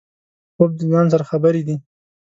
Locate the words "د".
0.79-0.81